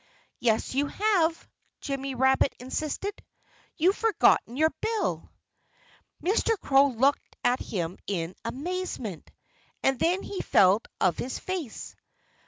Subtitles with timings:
[0.39, 1.47] "Yes, you have!"
[1.79, 3.23] Jimmy Rabbit insisted.
[3.77, 5.29] "You've forgotten your bill!"
[6.23, 6.59] Mr.
[6.59, 9.29] Crow looked at him in amazement.
[9.83, 11.95] And then he felt of his face.